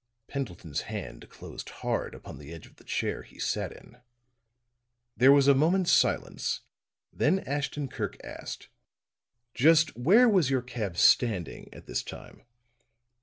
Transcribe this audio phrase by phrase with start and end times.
[0.27, 4.01] Pendleton's hand closed hard on the edge of the chair he sat in.
[5.15, 6.61] There was a moment's silence;
[7.13, 8.69] then Ashton Kirk asked:
[9.53, 12.41] "Just where was your cab standing at this time?"